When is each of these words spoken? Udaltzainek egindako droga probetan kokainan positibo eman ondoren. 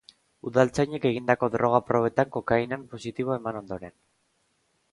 Udaltzainek 0.51 1.03
egindako 1.09 1.49
droga 1.55 1.81
probetan 1.89 2.31
kokainan 2.37 2.87
positibo 2.95 3.35
eman 3.39 3.61
ondoren. 3.61 3.95